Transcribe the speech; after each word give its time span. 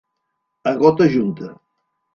A 0.71 0.73
gota 0.81 1.09
junta. 1.17 1.55